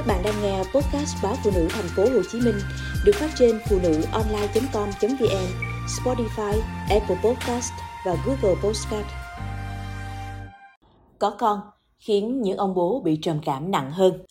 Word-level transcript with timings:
Các 0.00 0.06
bạn 0.06 0.22
đang 0.24 0.42
nghe 0.42 0.58
podcast 0.58 1.16
báo 1.22 1.34
phụ 1.44 1.50
nữ 1.54 1.68
thành 1.70 1.84
phố 1.96 2.02
Hồ 2.02 2.22
Chí 2.32 2.40
Minh 2.40 2.54
được 3.04 3.12
phát 3.14 3.30
trên 3.38 3.58
phụ 3.68 3.78
nữ 3.82 4.02
online.com.vn, 4.12 5.46
Spotify, 5.86 6.60
Apple 6.90 7.16
Podcast 7.24 7.72
và 8.06 8.16
Google 8.26 8.60
Podcast. 8.62 9.06
Có 11.18 11.30
con 11.30 11.60
khiến 11.98 12.42
những 12.42 12.56
ông 12.56 12.74
bố 12.74 13.02
bị 13.04 13.18
trầm 13.22 13.40
cảm 13.44 13.70
nặng 13.70 13.90
hơn. 13.90 14.24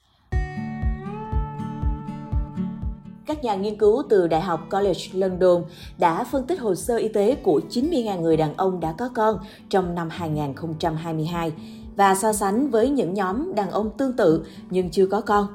Các 3.25 3.43
nhà 3.43 3.55
nghiên 3.55 3.77
cứu 3.77 4.03
từ 4.09 4.27
Đại 4.27 4.41
học 4.41 4.59
College 4.71 5.01
London 5.13 5.63
đã 5.97 6.23
phân 6.23 6.47
tích 6.47 6.59
hồ 6.59 6.75
sơ 6.75 6.97
y 6.97 7.07
tế 7.07 7.35
của 7.35 7.61
90.000 7.69 8.21
người 8.21 8.37
đàn 8.37 8.57
ông 8.57 8.79
đã 8.79 8.95
có 8.97 9.09
con 9.15 9.37
trong 9.69 9.95
năm 9.95 10.09
2022 10.09 11.51
và 11.99 12.15
so 12.15 12.33
sánh 12.33 12.69
với 12.69 12.89
những 12.89 13.13
nhóm 13.13 13.55
đàn 13.55 13.69
ông 13.71 13.89
tương 13.97 14.13
tự 14.13 14.45
nhưng 14.69 14.89
chưa 14.89 15.05
có 15.05 15.21
con. 15.21 15.47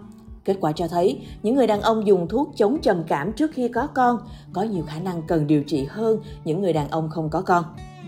Kết 0.44 0.56
quả 0.60 0.72
cho 0.72 0.88
thấy, 0.88 1.20
những 1.42 1.56
người 1.56 1.66
đàn 1.66 1.80
ông 1.80 2.06
dùng 2.06 2.28
thuốc 2.28 2.52
chống 2.56 2.78
trầm 2.82 3.04
cảm 3.08 3.32
trước 3.32 3.50
khi 3.54 3.68
có 3.68 3.86
con 3.86 4.18
có 4.52 4.62
nhiều 4.62 4.84
khả 4.86 4.98
năng 5.00 5.22
cần 5.22 5.46
điều 5.46 5.62
trị 5.62 5.86
hơn 5.90 6.18
những 6.44 6.62
người 6.62 6.72
đàn 6.72 6.88
ông 6.88 7.08
không 7.10 7.30
có 7.30 7.40
con. 7.40 7.64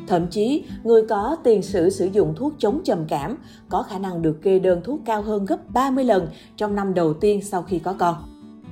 Thậm 0.07 0.27
chí, 0.27 0.65
người 0.85 1.03
có 1.09 1.37
tiền 1.45 1.63
sử 1.63 1.91
sử 1.91 2.07
dụng 2.07 2.35
thuốc 2.37 2.53
chống 2.59 2.81
trầm 2.85 3.05
cảm 3.09 3.39
có 3.69 3.83
khả 3.83 3.99
năng 3.99 4.23
được 4.23 4.43
kê 4.43 4.59
đơn 4.59 4.81
thuốc 4.85 5.01
cao 5.05 5.23
hơn 5.23 5.45
gấp 5.45 5.71
30 5.71 6.05
lần 6.05 6.29
trong 6.57 6.75
năm 6.75 6.95
đầu 6.95 7.15
tiên 7.15 7.41
sau 7.43 7.63
khi 7.63 7.79
có 7.79 7.95
con. 7.99 8.15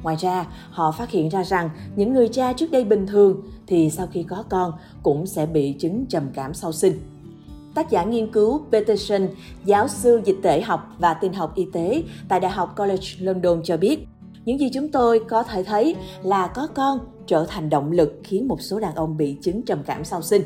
Ngoài 0.02 0.16
ra, 0.16 0.46
họ 0.70 0.92
phát 0.92 1.10
hiện 1.10 1.28
ra 1.28 1.44
rằng 1.44 1.70
những 1.96 2.12
người 2.12 2.28
cha 2.28 2.52
trước 2.52 2.70
đây 2.70 2.84
bình 2.84 3.06
thường 3.06 3.42
thì 3.66 3.91
sau 3.91 4.06
khi 4.12 4.22
có 4.22 4.44
con 4.48 4.72
cũng 5.02 5.27
sẽ 5.27 5.46
bị 5.46 5.72
chứng 5.72 6.06
trầm 6.08 6.28
cảm 6.34 6.55
sau 6.55 6.72
sinh. 6.72 7.13
Tác 7.74 7.91
giả 7.91 8.05
nghiên 8.05 8.33
cứu 8.33 8.62
Peterson, 8.73 9.28
giáo 9.64 9.88
sư 9.88 10.20
dịch 10.24 10.37
tễ 10.42 10.60
học 10.60 10.80
và 10.98 11.14
tin 11.14 11.33
học 11.33 11.55
y 11.55 11.66
tế 11.73 12.02
tại 12.28 12.41
Đại 12.41 12.50
học 12.50 12.74
College 12.77 13.06
London 13.20 13.60
cho 13.64 13.77
biết, 13.77 14.06
những 14.45 14.60
gì 14.60 14.70
chúng 14.74 14.88
tôi 14.88 15.20
có 15.28 15.42
thể 15.42 15.62
thấy 15.62 15.97
là 16.23 16.47
có 16.47 16.67
con 16.75 16.98
trở 17.27 17.47
thành 17.48 17.70
động 17.70 17.92
lực 17.92 18.20
khiến 18.25 18.48
một 18.48 18.61
số 18.61 18.80
đàn 18.80 18.95
ông 18.95 19.17
bị 19.17 19.36
chứng 19.42 19.62
trầm 19.62 19.78
cảm 19.86 20.05
sau 20.05 20.22
sinh. 20.22 20.42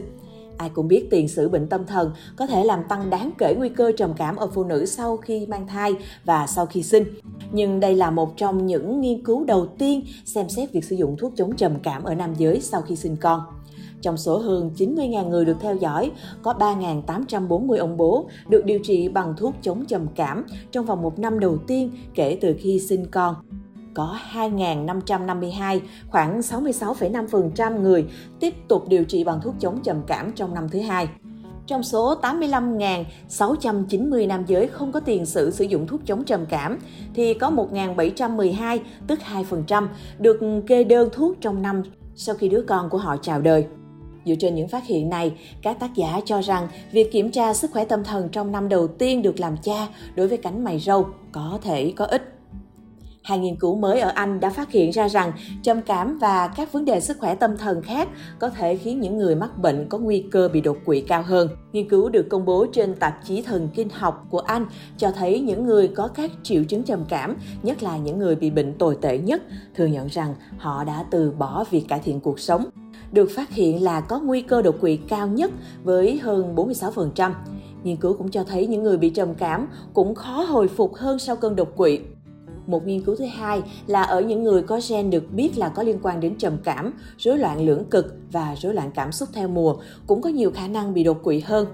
Ai 0.59 0.71
cũng 0.71 0.89
biết 0.89 1.06
tiền 1.11 1.29
sử 1.29 1.49
bệnh 1.49 1.69
tâm 1.69 1.87
thần 1.87 2.11
có 2.37 2.47
thể 2.47 2.65
làm 2.65 2.81
tăng 2.89 3.11
đáng 3.11 3.31
kể 3.39 3.55
nguy 3.59 3.69
cơ 3.69 3.93
trầm 3.97 4.15
cảm 4.17 4.37
ở 4.37 4.47
phụ 4.55 4.65
nữ 4.65 4.87
sau 4.87 5.17
khi 5.17 5.47
mang 5.47 5.67
thai 5.67 5.95
và 6.25 6.47
sau 6.47 6.67
khi 6.67 6.83
sinh. 6.83 7.05
Nhưng 7.53 7.81
đây 7.81 7.95
là 7.95 8.11
một 8.11 8.37
trong 8.37 8.67
những 8.67 9.01
nghiên 9.01 9.25
cứu 9.25 9.45
đầu 9.45 9.67
tiên 9.67 10.05
xem 10.25 10.49
xét 10.49 10.73
việc 10.73 10.84
sử 10.84 10.97
dụng 10.97 11.17
thuốc 11.17 11.33
chống 11.37 11.56
trầm 11.56 11.79
cảm 11.83 12.05
ở 12.05 12.15
nam 12.15 12.34
giới 12.39 12.61
sau 12.61 12.83
khi 12.83 12.97
sinh 12.97 13.17
con. 13.17 13.41
Trong 14.03 14.17
số 14.17 14.39
hơn 14.39 14.71
90.000 14.77 15.29
người 15.29 15.45
được 15.45 15.57
theo 15.61 15.77
dõi, 15.77 16.11
có 16.43 16.53
3.840 16.53 17.79
ông 17.79 17.97
bố 17.97 18.29
được 18.49 18.65
điều 18.65 18.79
trị 18.83 19.09
bằng 19.09 19.35
thuốc 19.37 19.55
chống 19.63 19.85
trầm 19.85 20.07
cảm 20.15 20.45
trong 20.71 20.87
vòng 20.87 21.03
một 21.03 21.19
năm 21.19 21.41
đầu 21.41 21.59
tiên 21.67 21.91
kể 22.15 22.39
từ 22.41 22.57
khi 22.59 22.81
sinh 22.81 23.07
con. 23.11 23.35
Có 23.95 24.19
2.552, 24.33 25.81
khoảng 26.09 26.41
66,5% 26.41 27.81
người 27.81 28.07
tiếp 28.41 28.55
tục 28.69 28.89
điều 28.89 29.05
trị 29.05 29.25
bằng 29.25 29.41
thuốc 29.43 29.55
chống 29.61 29.81
trầm 29.83 30.03
cảm 30.07 30.33
trong 30.33 30.55
năm 30.55 30.69
thứ 30.69 30.81
hai. 30.81 31.09
Trong 31.67 31.83
số 31.83 32.15
85.690 32.23 34.27
nam 34.27 34.45
giới 34.47 34.67
không 34.67 34.93
có 34.93 35.01
tiền 35.01 35.27
sử 35.27 35.51
sử 35.51 35.65
dụng 35.65 35.87
thuốc 35.87 36.01
chống 36.07 36.25
trầm 36.25 36.47
cảm, 36.49 36.79
thì 37.15 37.35
có 37.35 37.51
1.712, 37.51 38.79
tức 39.07 39.19
2%, 39.51 39.87
được 40.19 40.41
kê 40.67 40.85
đơn 40.85 41.09
thuốc 41.12 41.37
trong 41.41 41.62
năm 41.62 41.83
sau 42.15 42.35
khi 42.35 42.49
đứa 42.49 42.62
con 42.62 42.91
của 42.91 42.99
họ 42.99 43.17
chào 43.23 43.41
đời. 43.41 43.67
Dựa 44.29 44.34
trên 44.34 44.55
những 44.55 44.69
phát 44.69 44.87
hiện 44.87 45.09
này, 45.09 45.33
các 45.62 45.81
tác 45.81 45.95
giả 45.95 46.21
cho 46.25 46.41
rằng 46.41 46.69
việc 46.93 47.12
kiểm 47.12 47.31
tra 47.31 47.55
sức 47.55 47.71
khỏe 47.71 47.84
tâm 47.84 48.05
thần 48.05 48.29
trong 48.29 48.53
năm 48.53 48.69
đầu 48.69 48.89
tiên 48.89 49.23
được 49.23 49.41
làm 49.41 49.57
cha 49.62 49.89
đối 50.15 50.29
với 50.29 50.39
cánh 50.39 50.65
mày 50.65 50.79
râu 50.81 51.07
có 51.33 51.59
thể 51.62 51.93
có 51.97 52.05
ích. 52.05 52.34
Hai 53.23 53.39
nghiên 53.39 53.56
cứu 53.56 53.77
mới 53.77 54.01
ở 54.01 54.12
Anh 54.15 54.41
đã 54.41 54.51
phát 54.51 54.71
hiện 54.71 54.91
ra 54.91 55.09
rằng 55.09 55.33
trầm 55.62 55.83
cảm 55.83 56.19
và 56.19 56.49
các 56.49 56.73
vấn 56.73 56.84
đề 56.84 57.01
sức 57.01 57.19
khỏe 57.21 57.34
tâm 57.34 57.56
thần 57.56 57.83
khác 57.83 58.09
có 58.39 58.49
thể 58.49 58.77
khiến 58.77 59.01
những 59.01 59.19
người 59.19 59.34
mắc 59.34 59.59
bệnh 59.59 59.87
có 59.89 59.99
nguy 59.99 60.25
cơ 60.31 60.49
bị 60.53 60.60
đột 60.60 60.77
quỵ 60.84 61.00
cao 61.00 61.22
hơn. 61.22 61.49
Nghiên 61.72 61.89
cứu 61.89 62.09
được 62.09 62.28
công 62.28 62.45
bố 62.45 62.66
trên 62.72 62.95
tạp 62.95 63.21
chí 63.25 63.43
Thần 63.43 63.69
kinh 63.75 63.89
học 63.89 64.27
của 64.31 64.39
Anh 64.41 64.66
cho 64.97 65.10
thấy 65.10 65.41
những 65.41 65.66
người 65.66 65.89
có 65.89 66.09
các 66.09 66.31
triệu 66.43 66.65
chứng 66.65 66.83
trầm 66.83 67.05
cảm, 67.09 67.37
nhất 67.62 67.83
là 67.83 67.97
những 67.97 68.19
người 68.19 68.34
bị 68.34 68.50
bệnh 68.50 68.78
tồi 68.78 68.99
tệ 69.00 69.19
nhất, 69.19 69.43
thừa 69.75 69.87
nhận 69.87 70.06
rằng 70.06 70.34
họ 70.59 70.84
đã 70.84 71.05
từ 71.10 71.31
bỏ 71.31 71.65
việc 71.71 71.84
cải 71.89 71.99
thiện 71.99 72.21
cuộc 72.21 72.41
sống 72.41 72.65
được 73.13 73.31
phát 73.31 73.51
hiện 73.51 73.83
là 73.83 74.01
có 74.01 74.21
nguy 74.21 74.41
cơ 74.41 74.63
đột 74.63 74.81
quỵ 74.81 74.97
cao 74.97 75.29
nhất 75.29 75.51
với 75.85 76.19
hơn 76.19 76.55
46%. 76.55 77.33
Nghiên 77.85 77.97
cứu 77.97 78.15
cũng 78.17 78.31
cho 78.31 78.45
thấy 78.45 78.67
những 78.67 78.83
người 78.83 78.99
bị 78.99 79.11
trầm 79.11 79.35
cảm 79.35 79.69
cũng 79.95 80.15
khó 80.15 80.43
hồi 80.43 80.69
phục 80.69 80.95
hơn 80.95 81.19
sau 81.19 81.37
cơn 81.37 81.57
đột 81.57 81.77
quỵ. 81.77 82.01
Một 82.67 82.87
nghiên 82.87 83.03
cứu 83.03 83.17
thứ 83.17 83.25
hai 83.25 83.63
là 83.87 84.03
ở 84.03 84.21
những 84.21 84.45
người 84.45 84.63
có 84.63 84.81
gen 84.89 85.11
được 85.11 85.33
biết 85.33 85.59
là 85.59 85.69
có 85.69 85.83
liên 85.83 85.99
quan 86.03 86.21
đến 86.21 86.35
trầm 86.39 86.57
cảm, 86.65 86.93
rối 87.19 87.39
loạn 87.39 87.67
lưỡng 87.67 87.85
cực 87.85 88.17
và 88.33 88.55
rối 88.61 88.75
loạn 88.75 88.91
cảm 88.95 89.13
xúc 89.13 89.29
theo 89.33 89.49
mùa 89.49 89.77
cũng 90.07 90.23
có 90.23 90.31
nhiều 90.31 90.51
khả 90.51 90.69
năng 90.69 90.95
bị 90.95 91.05
đột 91.05 91.23
quỵ 91.23 91.41
hơn. 91.41 91.67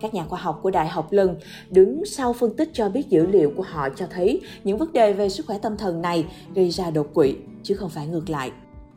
Các 0.00 0.14
nhà 0.14 0.24
khoa 0.24 0.38
học 0.40 0.60
của 0.62 0.70
Đại 0.70 0.88
học 0.88 1.12
Lân 1.12 1.36
đứng 1.70 2.04
sau 2.06 2.32
phân 2.32 2.56
tích 2.56 2.70
cho 2.72 2.88
biết 2.88 3.08
dữ 3.08 3.26
liệu 3.26 3.52
của 3.56 3.62
họ 3.62 3.88
cho 3.96 4.06
thấy 4.10 4.40
những 4.64 4.78
vấn 4.78 4.92
đề 4.92 5.12
về 5.12 5.28
sức 5.28 5.46
khỏe 5.46 5.58
tâm 5.58 5.76
thần 5.76 6.02
này 6.02 6.26
gây 6.54 6.70
ra 6.70 6.90
đột 6.90 7.14
quỵ, 7.14 7.34
chứ 7.62 7.74
không 7.74 7.90
phải 7.90 8.06
ngược 8.06 8.30
lại. 8.30 8.52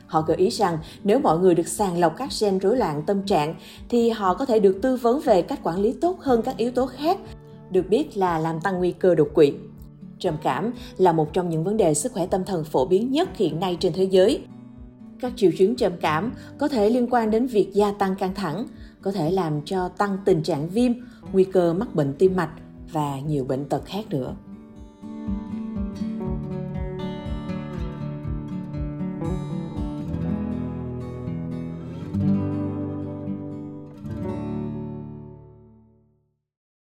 Họ 0.06 0.22
gợi 0.22 0.36
ý 0.36 0.50
rằng 0.50 0.78
nếu 1.04 1.18
mọi 1.18 1.38
người 1.38 1.54
được 1.54 1.68
sàng 1.68 1.98
lọc 1.98 2.16
các 2.16 2.30
gen 2.40 2.58
rối 2.58 2.76
loạn 2.76 3.02
tâm 3.06 3.22
trạng 3.22 3.54
thì 3.88 4.10
họ 4.10 4.34
có 4.34 4.46
thể 4.46 4.58
được 4.58 4.78
tư 4.82 4.96
vấn 4.96 5.20
về 5.20 5.42
cách 5.42 5.60
quản 5.62 5.80
lý 5.80 5.92
tốt 5.92 6.20
hơn 6.20 6.42
các 6.42 6.56
yếu 6.56 6.70
tố 6.70 6.86
khác, 6.86 7.18
được 7.70 7.88
biết 7.88 8.16
là 8.16 8.38
làm 8.38 8.60
tăng 8.60 8.78
nguy 8.78 8.92
cơ 8.92 9.14
đột 9.14 9.28
quỵ. 9.34 9.52
Trầm 10.18 10.34
cảm 10.42 10.72
là 10.96 11.12
một 11.12 11.32
trong 11.32 11.48
những 11.48 11.64
vấn 11.64 11.76
đề 11.76 11.94
sức 11.94 12.12
khỏe 12.12 12.26
tâm 12.26 12.44
thần 12.44 12.64
phổ 12.64 12.86
biến 12.86 13.12
nhất 13.12 13.28
hiện 13.36 13.60
nay 13.60 13.76
trên 13.80 13.92
thế 13.92 14.04
giới. 14.04 14.42
Các 15.20 15.32
triệu 15.36 15.50
chứng 15.58 15.76
trầm 15.76 15.92
cảm 16.00 16.32
có 16.58 16.68
thể 16.68 16.90
liên 16.90 17.06
quan 17.10 17.30
đến 17.30 17.46
việc 17.46 17.70
gia 17.72 17.92
tăng 17.92 18.16
căng 18.16 18.34
thẳng, 18.34 18.66
có 19.02 19.12
thể 19.12 19.30
làm 19.30 19.60
cho 19.64 19.88
tăng 19.88 20.18
tình 20.24 20.42
trạng 20.42 20.68
viêm, 20.68 20.92
nguy 21.32 21.44
cơ 21.44 21.72
mắc 21.72 21.94
bệnh 21.94 22.14
tim 22.18 22.36
mạch 22.36 22.50
và 22.92 23.20
nhiều 23.20 23.44
bệnh 23.44 23.64
tật 23.64 23.84
khác 23.84 24.04
nữa. 24.10 24.34